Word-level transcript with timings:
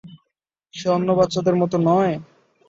সে 0.73 0.87
অন্য 0.89 1.09
বাচ্চাদের 1.19 1.55
মতো 1.55 1.75
নয়? 1.87 2.13